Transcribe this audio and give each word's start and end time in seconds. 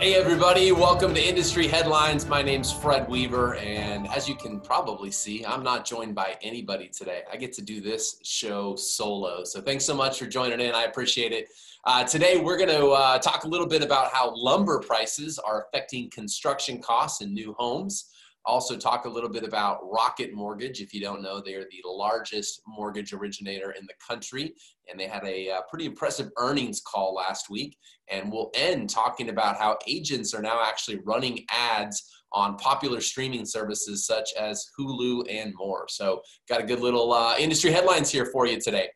Hey, 0.00 0.14
everybody, 0.14 0.72
welcome 0.72 1.12
to 1.12 1.22
Industry 1.22 1.68
Headlines. 1.68 2.26
My 2.26 2.40
name's 2.40 2.72
Fred 2.72 3.06
Weaver, 3.06 3.56
and 3.56 4.08
as 4.08 4.26
you 4.26 4.34
can 4.34 4.58
probably 4.58 5.10
see, 5.10 5.44
I'm 5.44 5.62
not 5.62 5.84
joined 5.84 6.14
by 6.14 6.38
anybody 6.40 6.88
today. 6.88 7.20
I 7.30 7.36
get 7.36 7.52
to 7.56 7.62
do 7.62 7.82
this 7.82 8.18
show 8.22 8.76
solo. 8.76 9.44
So 9.44 9.60
thanks 9.60 9.84
so 9.84 9.94
much 9.94 10.18
for 10.18 10.24
joining 10.24 10.58
in. 10.58 10.74
I 10.74 10.84
appreciate 10.84 11.32
it. 11.32 11.48
Uh, 11.84 12.02
today, 12.04 12.38
we're 12.38 12.56
going 12.56 12.70
to 12.70 12.86
uh, 12.92 13.18
talk 13.18 13.44
a 13.44 13.46
little 13.46 13.66
bit 13.66 13.82
about 13.82 14.10
how 14.10 14.34
lumber 14.34 14.78
prices 14.78 15.38
are 15.38 15.66
affecting 15.66 16.08
construction 16.08 16.80
costs 16.80 17.20
in 17.20 17.34
new 17.34 17.54
homes. 17.58 18.08
Also, 18.46 18.76
talk 18.76 19.04
a 19.04 19.08
little 19.08 19.28
bit 19.28 19.44
about 19.44 19.80
Rocket 19.82 20.32
Mortgage. 20.32 20.80
If 20.80 20.94
you 20.94 21.00
don't 21.00 21.22
know, 21.22 21.40
they 21.40 21.54
are 21.54 21.64
the 21.64 21.88
largest 21.88 22.62
mortgage 22.66 23.12
originator 23.12 23.72
in 23.72 23.86
the 23.86 23.94
country, 24.06 24.54
and 24.90 24.98
they 24.98 25.06
had 25.06 25.24
a, 25.24 25.48
a 25.48 25.56
uh, 25.56 25.60
pretty 25.68 25.84
impressive 25.84 26.30
earnings 26.38 26.80
call 26.80 27.14
last 27.14 27.50
week. 27.50 27.76
And 28.08 28.32
we'll 28.32 28.50
end 28.54 28.90
talking 28.90 29.28
about 29.28 29.56
how 29.56 29.78
agents 29.86 30.34
are 30.34 30.42
now 30.42 30.62
actually 30.64 31.00
running 31.04 31.44
ads 31.50 32.02
on 32.32 32.56
popular 32.56 33.00
streaming 33.00 33.44
services 33.44 34.06
such 34.06 34.30
as 34.38 34.66
Hulu 34.78 35.26
and 35.30 35.52
more. 35.56 35.86
So, 35.88 36.22
got 36.48 36.60
a 36.60 36.64
good 36.64 36.80
little 36.80 37.12
uh, 37.12 37.36
industry 37.38 37.72
headlines 37.72 38.10
here 38.10 38.26
for 38.26 38.46
you 38.46 38.60
today. 38.60 38.88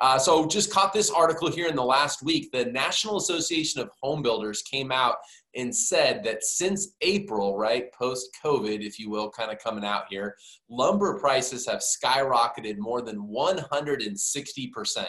Uh, 0.00 0.18
so 0.18 0.46
just 0.46 0.72
caught 0.72 0.92
this 0.92 1.10
article 1.10 1.50
here 1.50 1.68
in 1.68 1.76
the 1.76 1.84
last 1.84 2.22
week. 2.22 2.50
The 2.52 2.66
National 2.66 3.18
Association 3.18 3.80
of 3.82 3.90
Home 4.02 4.22
Builders 4.22 4.62
came 4.62 4.90
out 4.90 5.16
and 5.54 5.74
said 5.74 6.24
that 6.24 6.42
since 6.42 6.94
April, 7.02 7.58
right, 7.58 7.92
post 7.92 8.30
COVID, 8.42 8.80
if 8.80 8.98
you 8.98 9.10
will, 9.10 9.30
kind 9.30 9.50
of 9.50 9.58
coming 9.58 9.84
out 9.84 10.04
here, 10.08 10.36
lumber 10.70 11.18
prices 11.18 11.66
have 11.66 11.80
skyrocketed 11.80 12.78
more 12.78 13.02
than 13.02 13.18
160%. 13.18 15.06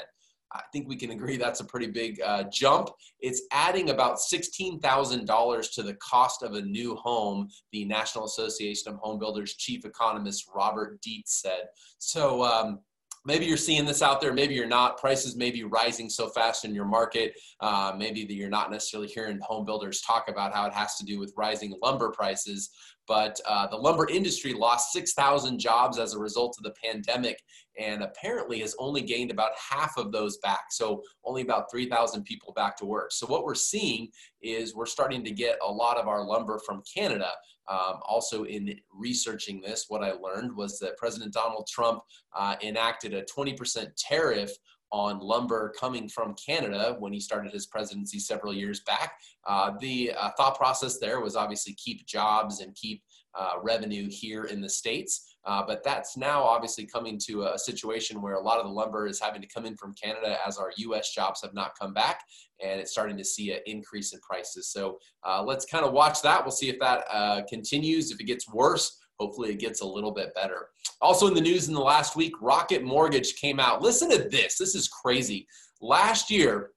I 0.53 0.61
think 0.73 0.89
we 0.89 0.97
can 0.97 1.11
agree 1.11 1.37
that's 1.37 1.61
a 1.61 1.65
pretty 1.65 1.87
big 1.87 2.19
uh, 2.21 2.43
jump. 2.51 2.89
It's 3.21 3.43
adding 3.51 3.89
about 3.89 4.17
$16,000 4.17 5.73
to 5.75 5.83
the 5.83 5.93
cost 5.95 6.43
of 6.43 6.55
a 6.55 6.61
new 6.61 6.95
home, 6.95 7.47
the 7.71 7.85
National 7.85 8.25
Association 8.25 8.91
of 8.91 8.99
Home 8.99 9.17
Builders 9.17 9.55
chief 9.55 9.85
economist 9.85 10.49
Robert 10.53 10.99
Dietz 11.01 11.41
said. 11.41 11.67
So, 11.99 12.43
um, 12.43 12.79
maybe 13.25 13.45
you're 13.45 13.57
seeing 13.57 13.85
this 13.85 14.01
out 14.01 14.21
there 14.21 14.33
maybe 14.33 14.55
you're 14.55 14.65
not. 14.65 14.97
Prices 14.97 15.35
may 15.35 15.51
be 15.51 15.63
rising 15.63 16.09
so 16.09 16.29
fast 16.29 16.65
in 16.65 16.73
your 16.73 16.85
market. 16.85 17.33
Uh, 17.59 17.93
maybe 17.97 18.25
that 18.25 18.33
you're 18.33 18.49
not 18.49 18.71
necessarily 18.71 19.07
hearing 19.07 19.39
home 19.41 19.65
builders 19.65 20.01
talk 20.01 20.27
about 20.27 20.53
how 20.53 20.65
it 20.65 20.73
has 20.73 20.95
to 20.95 21.05
do 21.05 21.19
with 21.19 21.33
rising 21.37 21.73
lumber 21.81 22.11
prices 22.11 22.69
but 23.07 23.39
uh, 23.47 23.67
the 23.67 23.75
lumber 23.75 24.07
industry 24.09 24.53
lost 24.53 24.91
6000 24.93 25.59
jobs 25.59 25.99
as 25.99 26.13
a 26.13 26.19
result 26.19 26.55
of 26.57 26.63
the 26.63 26.73
pandemic 26.83 27.41
and 27.79 28.03
apparently 28.03 28.59
has 28.59 28.75
only 28.79 29.01
gained 29.01 29.31
about 29.31 29.51
half 29.57 29.97
of 29.97 30.11
those 30.11 30.37
back. 30.37 30.65
So 30.71 31.01
only 31.23 31.41
about 31.41 31.71
3000 31.71 32.23
people 32.23 32.53
back 32.53 32.77
to 32.77 32.85
work. 32.85 33.11
So 33.11 33.25
what 33.27 33.43
we're 33.43 33.55
seeing 33.55 34.09
is 34.41 34.75
we're 34.75 34.85
starting 34.85 35.23
to 35.23 35.31
get 35.31 35.57
a 35.65 35.71
lot 35.71 35.97
of 35.97 36.07
our 36.07 36.23
lumber 36.23 36.59
from 36.65 36.83
canada. 36.93 37.29
Um, 37.67 37.99
also, 38.03 38.43
in 38.43 38.75
researching 38.93 39.61
this, 39.61 39.85
what 39.87 40.03
I 40.03 40.11
learned 40.11 40.55
was 40.55 40.77
that 40.79 40.97
President 40.97 41.33
Donald 41.33 41.67
Trump 41.71 42.01
uh, 42.37 42.55
enacted 42.61 43.13
a 43.13 43.23
20% 43.23 43.87
tariff 43.97 44.51
on 44.91 45.19
lumber 45.19 45.73
coming 45.79 46.07
from 46.07 46.35
Canada 46.35 46.95
when 46.99 47.13
he 47.13 47.19
started 47.19 47.51
his 47.51 47.65
presidency 47.65 48.19
several 48.19 48.53
years 48.53 48.81
back. 48.81 49.13
Uh, 49.45 49.71
the 49.79 50.11
uh, 50.17 50.29
thought 50.37 50.57
process 50.57 50.97
there 50.99 51.21
was 51.21 51.35
obviously 51.35 51.73
keep 51.73 52.05
jobs 52.05 52.59
and 52.59 52.75
keep 52.75 53.01
uh, 53.33 53.53
revenue 53.63 54.09
here 54.09 54.45
in 54.45 54.61
the 54.61 54.69
States. 54.69 55.35
Uh, 55.45 55.63
but 55.65 55.83
that's 55.83 56.17
now 56.17 56.43
obviously 56.43 56.85
coming 56.85 57.17
to 57.17 57.43
a 57.43 57.57
situation 57.57 58.21
where 58.21 58.35
a 58.35 58.41
lot 58.41 58.59
of 58.59 58.65
the 58.65 58.71
lumber 58.71 59.07
is 59.07 59.19
having 59.19 59.41
to 59.41 59.47
come 59.47 59.65
in 59.65 59.75
from 59.75 59.93
Canada 59.93 60.37
as 60.45 60.57
our 60.57 60.71
US 60.77 61.13
jobs 61.13 61.41
have 61.41 61.53
not 61.53 61.71
come 61.79 61.93
back 61.93 62.21
and 62.63 62.79
it's 62.79 62.91
starting 62.91 63.17
to 63.17 63.23
see 63.23 63.51
an 63.51 63.59
increase 63.65 64.13
in 64.13 64.19
prices. 64.19 64.67
So 64.67 64.99
uh, 65.23 65.43
let's 65.43 65.65
kind 65.65 65.83
of 65.85 65.93
watch 65.93 66.21
that. 66.21 66.43
We'll 66.43 66.51
see 66.51 66.69
if 66.69 66.79
that 66.79 67.05
uh, 67.11 67.41
continues. 67.49 68.11
If 68.11 68.19
it 68.19 68.25
gets 68.25 68.47
worse, 68.51 68.99
hopefully 69.21 69.51
it 69.51 69.59
gets 69.59 69.81
a 69.81 69.85
little 69.85 70.11
bit 70.11 70.33
better. 70.33 70.69
Also 70.99 71.27
in 71.27 71.35
the 71.35 71.41
news 71.41 71.67
in 71.67 71.75
the 71.75 71.79
last 71.79 72.15
week, 72.15 72.33
Rocket 72.41 72.83
Mortgage 72.83 73.35
came 73.35 73.59
out. 73.59 73.81
Listen 73.81 74.09
to 74.09 74.27
this. 74.29 74.57
This 74.57 74.73
is 74.73 74.87
crazy. 74.87 75.47
Last 75.79 76.31
year, 76.31 76.71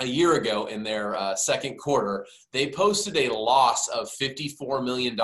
a 0.00 0.06
year 0.06 0.36
ago 0.36 0.66
in 0.66 0.84
their 0.84 1.16
uh, 1.16 1.34
second 1.34 1.78
quarter, 1.78 2.24
they 2.52 2.70
posted 2.70 3.16
a 3.16 3.34
loss 3.34 3.88
of 3.88 4.08
$54 4.08 4.84
million 4.84 5.18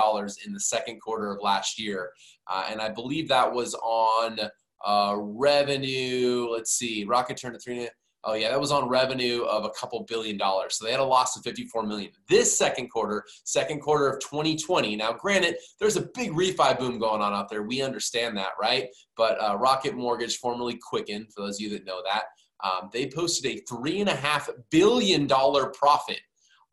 in 0.45 0.53
the 0.53 0.59
second 0.59 0.99
quarter 0.99 1.31
of 1.31 1.41
last 1.41 1.79
year. 1.79 2.11
Uh, 2.47 2.65
and 2.69 2.81
I 2.81 2.89
believe 2.89 3.29
that 3.29 3.51
was 3.51 3.73
on 3.75 4.37
uh, 4.85 5.15
revenue. 5.17 6.49
Let's 6.51 6.73
see, 6.73 7.05
Rocket 7.05 7.37
turned 7.37 7.55
to 7.55 7.59
three. 7.61 7.87
Oh 8.27 8.33
yeah, 8.33 8.49
that 8.49 8.59
was 8.59 8.73
on 8.73 8.89
revenue 8.89 9.43
of 9.43 9.63
a 9.63 9.69
couple 9.69 10.03
billion 10.03 10.35
dollars. 10.35 10.75
So 10.75 10.83
they 10.83 10.91
had 10.91 10.99
a 10.99 11.03
loss 11.03 11.37
of 11.37 11.43
54 11.43 11.83
million. 11.83 12.11
This 12.27 12.55
second 12.57 12.89
quarter, 12.89 13.23
second 13.45 13.79
quarter 13.79 14.09
of 14.09 14.19
2020. 14.19 14.97
Now, 14.97 15.13
granted, 15.13 15.55
there's 15.79 15.95
a 15.95 16.09
big 16.13 16.33
refi 16.33 16.77
boom 16.77 16.99
going 16.99 17.21
on 17.21 17.33
out 17.33 17.47
there. 17.49 17.63
We 17.63 17.81
understand 17.81 18.35
that, 18.35 18.51
right? 18.59 18.89
But 19.15 19.41
uh, 19.41 19.55
Rocket 19.55 19.95
Mortgage, 19.95 20.39
formerly 20.39 20.77
Quicken, 20.77 21.25
for 21.33 21.45
those 21.45 21.55
of 21.55 21.61
you 21.61 21.69
that 21.69 21.85
know 21.85 22.01
that, 22.03 22.25
um, 22.65 22.89
they 22.91 23.09
posted 23.09 23.49
a 23.49 23.61
three 23.61 24.01
and 24.01 24.09
a 24.09 24.15
half 24.15 24.49
billion 24.71 25.25
dollar 25.25 25.67
profit 25.67 26.19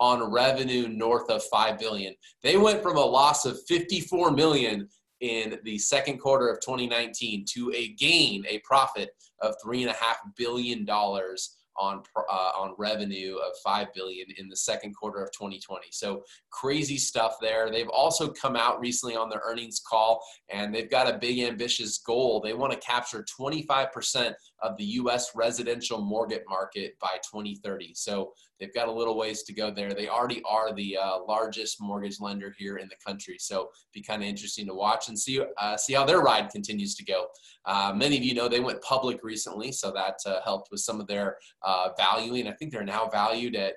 on 0.00 0.32
revenue 0.32 0.88
north 0.88 1.31
of 1.31 1.44
5 1.44 1.78
billion. 1.78 2.14
They 2.43 2.56
went 2.56 2.82
from 2.82 2.97
a 2.97 3.04
loss 3.04 3.47
of 3.47 3.59
54 3.69 4.32
million 4.32 4.88
in 5.20 5.58
the 5.64 5.78
second 5.78 6.19
quarter 6.19 6.48
of 6.48 6.60
2019 6.60 7.44
to 7.50 7.72
a 7.75 7.88
gain, 7.94 8.44
a 8.48 8.58
profit 8.60 9.10
of 9.41 9.54
three 9.62 9.82
and 9.82 9.91
a 9.91 9.94
half 9.94 10.19
billion 10.36 10.84
dollars 10.84 11.56
on 11.79 12.03
uh, 12.17 12.51
on 12.57 12.75
revenue 12.79 13.37
of 13.37 13.53
5 13.65 13.89
billion 13.95 14.27
in 14.39 14.49
the 14.49 14.57
second 14.57 14.95
quarter 14.95 15.23
of 15.23 15.31
2020 15.33 15.87
so 15.91 16.23
crazy 16.51 16.99
stuff 16.99 17.37
there. 17.41 17.71
They've 17.71 17.89
also 17.89 18.29
come 18.29 18.57
out 18.57 18.81
recently 18.81 19.17
on 19.17 19.29
their 19.29 19.43
earnings 19.45 19.81
call 19.81 20.23
and 20.51 20.75
they've 20.75 20.91
got 20.91 21.12
a 21.12 21.19
big 21.19 21.41
ambitious 21.41 21.99
goal. 21.99 22.41
They 22.41 22.55
want 22.55 22.73
to 22.73 22.79
capture 22.79 23.25
25% 23.41 24.35
of 24.62 24.77
the 24.77 24.85
US 24.85 25.35
residential 25.35 26.01
mortgage 26.01 26.43
market 26.49 26.95
by 27.01 27.17
2030 27.33 27.93
so 27.95 28.33
they've 28.59 28.75
got 28.75 28.89
a 28.89 28.93
little 28.93 29.17
ways 29.17 29.43
to 29.43 29.53
go 29.53 29.71
there. 29.71 29.95
They 29.95 30.09
already 30.09 30.43
are 30.49 30.73
the 30.73 30.97
uh, 30.97 31.19
largest 31.27 31.81
mortgage 31.81 32.21
lender 32.21 32.55
here 32.56 32.77
in 32.79 32.89
the 32.89 32.97
country. 33.05 33.37
So 33.39 33.71
be 33.93 34.03
kind 34.03 34.23
of 34.23 34.29
interesting 34.29 34.67
to 34.67 34.75
watch 34.75 35.09
and 35.09 35.19
see 35.19 35.41
uh, 35.59 35.77
see 35.77 35.95
how 35.95 36.05
their 36.05 36.21
ride 36.21 36.51
continues 36.51 36.95
to 36.97 37.05
go. 37.05 37.27
Uh, 37.65 37.93
many 37.95 38.17
of 38.17 38.23
you 38.23 38.35
know 38.35 38.49
they 38.49 38.61
went 38.61 38.81
public 38.83 39.23
recently 39.23 39.73
so 39.73 39.91
that 39.93 40.17
uh, 40.27 40.41
helped 40.45 40.71
with 40.71 40.81
some 40.81 41.01
of 41.01 41.06
their 41.06 41.37
uh, 41.64 41.91
valuing. 41.97 42.47
I 42.47 42.52
think 42.52 42.72
they're 42.72 42.84
now 42.84 43.08
valued 43.08 43.56
at, 43.56 43.75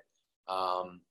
um, 0.48 1.02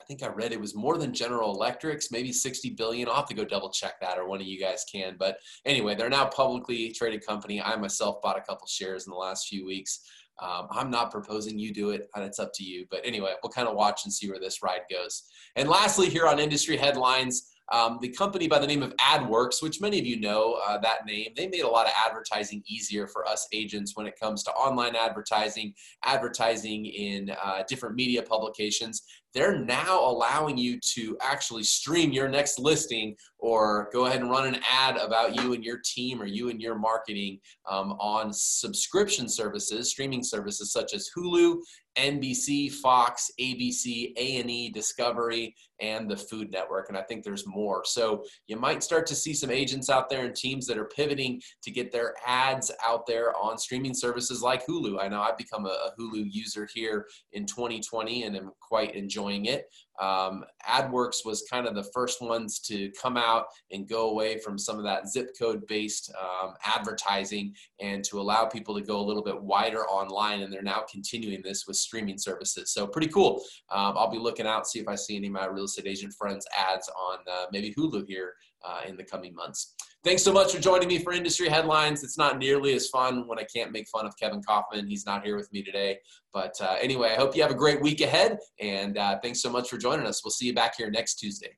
I 0.00 0.04
think 0.06 0.22
I 0.22 0.28
read 0.28 0.52
it 0.52 0.60
was 0.60 0.74
more 0.74 0.96
than 0.96 1.12
General 1.12 1.54
Electrics, 1.54 2.10
maybe 2.10 2.32
60 2.32 2.70
billion. 2.70 3.08
I'll 3.08 3.16
have 3.16 3.26
to 3.26 3.34
go 3.34 3.44
double 3.44 3.70
check 3.70 4.00
that, 4.00 4.18
or 4.18 4.26
one 4.26 4.40
of 4.40 4.46
you 4.46 4.58
guys 4.58 4.84
can. 4.90 5.16
But 5.18 5.38
anyway, 5.66 5.94
they're 5.94 6.08
now 6.08 6.26
publicly 6.26 6.92
traded 6.92 7.26
company. 7.26 7.60
I 7.60 7.76
myself 7.76 8.22
bought 8.22 8.38
a 8.38 8.42
couple 8.42 8.66
shares 8.66 9.06
in 9.06 9.10
the 9.10 9.18
last 9.18 9.48
few 9.48 9.66
weeks. 9.66 10.00
Um, 10.40 10.68
I'm 10.70 10.90
not 10.90 11.10
proposing 11.10 11.58
you 11.58 11.72
do 11.74 11.90
it, 11.90 12.08
and 12.14 12.24
it's 12.24 12.38
up 12.38 12.52
to 12.54 12.64
you. 12.64 12.86
But 12.90 13.00
anyway, 13.04 13.32
we'll 13.42 13.50
kind 13.50 13.68
of 13.68 13.74
watch 13.74 14.02
and 14.04 14.12
see 14.12 14.30
where 14.30 14.38
this 14.38 14.62
ride 14.62 14.82
goes. 14.90 15.24
And 15.56 15.68
lastly, 15.68 16.08
here 16.08 16.26
on 16.26 16.38
industry 16.38 16.76
headlines, 16.76 17.50
um, 17.72 17.98
the 18.00 18.08
company 18.08 18.48
by 18.48 18.58
the 18.58 18.66
name 18.66 18.82
of 18.82 18.94
Adwerx, 18.96 19.62
which 19.62 19.80
many 19.80 19.98
of 19.98 20.06
you 20.06 20.20
know 20.20 20.58
uh, 20.66 20.78
that 20.78 21.06
name, 21.06 21.32
they 21.36 21.48
made 21.48 21.60
a 21.62 21.68
lot 21.68 21.86
of 21.86 21.92
advertising 22.06 22.62
easier 22.66 23.06
for 23.06 23.26
us 23.26 23.46
agents 23.52 23.96
when 23.96 24.06
it 24.06 24.18
comes 24.20 24.42
to 24.44 24.50
online 24.52 24.96
advertising, 24.96 25.74
advertising 26.04 26.86
in 26.86 27.30
uh, 27.42 27.62
different 27.68 27.94
media 27.94 28.22
publications. 28.22 29.02
They're 29.34 29.58
now 29.58 30.00
allowing 30.00 30.56
you 30.56 30.80
to 30.94 31.16
actually 31.20 31.62
stream 31.62 32.12
your 32.12 32.28
next 32.28 32.58
listing 32.58 33.14
or 33.38 33.90
go 33.92 34.06
ahead 34.06 34.20
and 34.20 34.30
run 34.30 34.46
an 34.46 34.60
ad 34.70 34.96
about 34.96 35.36
you 35.36 35.52
and 35.52 35.62
your 35.62 35.80
team 35.84 36.20
or 36.20 36.26
you 36.26 36.48
and 36.48 36.60
your 36.60 36.76
marketing 36.76 37.38
um, 37.68 37.92
on 38.00 38.32
subscription 38.32 39.28
services, 39.28 39.90
streaming 39.90 40.24
services 40.24 40.72
such 40.72 40.94
as 40.94 41.10
Hulu, 41.16 41.58
NBC, 41.96 42.70
Fox, 42.72 43.30
ABC, 43.40 44.12
A&E, 44.16 44.70
Discovery, 44.70 45.54
and 45.80 46.10
the 46.10 46.16
Food 46.16 46.50
Network. 46.50 46.88
And 46.88 46.98
I 46.98 47.02
think 47.02 47.24
there's 47.24 47.46
more. 47.46 47.82
So 47.84 48.24
you 48.46 48.56
might 48.56 48.82
start 48.82 49.06
to 49.06 49.14
see 49.14 49.34
some 49.34 49.50
agents 49.50 49.88
out 49.90 50.08
there 50.08 50.24
and 50.24 50.34
teams 50.34 50.66
that 50.66 50.78
are 50.78 50.86
pivoting 50.86 51.40
to 51.62 51.70
get 51.70 51.92
their 51.92 52.14
ads 52.26 52.70
out 52.84 53.06
there 53.06 53.36
on 53.36 53.58
streaming 53.58 53.94
services 53.94 54.42
like 54.42 54.66
Hulu. 54.66 55.00
I 55.00 55.08
know 55.08 55.20
I've 55.20 55.38
become 55.38 55.66
a, 55.66 55.90
Hulu 55.98 56.26
user 56.30 56.68
here 56.74 57.06
in 57.32 57.46
2020 57.46 58.24
and 58.24 58.36
am 58.36 58.50
quite 58.60 58.94
enjoying 58.94 59.46
it. 59.46 59.66
Um, 60.00 60.44
Adwerx 60.68 61.24
was 61.24 61.44
kind 61.50 61.66
of 61.66 61.74
the 61.74 61.88
first 61.94 62.22
ones 62.22 62.60
to 62.60 62.90
come 63.00 63.16
out 63.16 63.46
and 63.72 63.88
go 63.88 64.10
away 64.10 64.38
from 64.38 64.56
some 64.56 64.78
of 64.78 64.84
that 64.84 65.08
zip 65.08 65.30
code 65.36 65.66
based 65.66 66.12
um, 66.20 66.54
advertising 66.64 67.54
and 67.80 68.04
to 68.04 68.20
allow 68.20 68.44
people 68.44 68.74
to 68.76 68.82
go 68.82 69.00
a 69.00 69.02
little 69.02 69.24
bit 69.24 69.40
wider 69.40 69.84
online. 69.86 70.42
And 70.42 70.52
they're 70.52 70.62
now 70.62 70.84
continuing 70.90 71.42
this 71.42 71.66
with 71.66 71.76
streaming 71.88 72.18
services. 72.18 72.72
So 72.74 72.86
pretty 72.86 73.08
cool. 73.08 73.42
Um, 73.70 73.94
I'll 73.96 74.10
be 74.10 74.18
looking 74.18 74.46
out, 74.46 74.66
see 74.66 74.78
if 74.78 74.88
I 74.88 74.94
see 74.94 75.16
any 75.16 75.28
of 75.28 75.32
my 75.32 75.46
real 75.46 75.64
estate 75.64 75.86
agent 75.86 76.12
friends 76.20 76.44
ads 76.56 76.88
on 76.88 77.18
uh, 77.30 77.46
maybe 77.52 77.74
Hulu 77.76 78.04
here 78.06 78.34
uh, 78.66 78.80
in 78.88 78.96
the 78.96 79.04
coming 79.04 79.34
months. 79.34 79.74
Thanks 80.04 80.22
so 80.22 80.32
much 80.32 80.52
for 80.52 80.60
joining 80.60 80.88
me 80.88 80.98
for 80.98 81.12
Industry 81.12 81.48
Headlines. 81.48 82.04
It's 82.04 82.18
not 82.18 82.38
nearly 82.38 82.74
as 82.74 82.88
fun 82.88 83.26
when 83.26 83.38
I 83.38 83.46
can't 83.54 83.72
make 83.72 83.88
fun 83.88 84.06
of 84.06 84.12
Kevin 84.20 84.42
Kauffman. 84.42 84.86
He's 84.86 85.06
not 85.06 85.24
here 85.24 85.36
with 85.36 85.52
me 85.52 85.62
today. 85.62 85.98
But 86.32 86.54
uh, 86.60 86.76
anyway, 86.80 87.10
I 87.12 87.16
hope 87.16 87.34
you 87.34 87.42
have 87.42 87.50
a 87.50 87.62
great 87.64 87.80
week 87.80 88.00
ahead. 88.00 88.38
And 88.60 88.96
uh, 88.96 89.18
thanks 89.22 89.40
so 89.42 89.50
much 89.50 89.68
for 89.68 89.78
joining 89.78 90.06
us. 90.06 90.22
We'll 90.24 90.30
see 90.30 90.46
you 90.46 90.54
back 90.54 90.74
here 90.76 90.90
next 90.90 91.16
Tuesday. 91.16 91.52